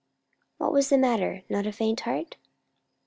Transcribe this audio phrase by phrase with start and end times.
[0.57, 1.43] "What was the matter?
[1.47, 2.35] Not a faint heart?"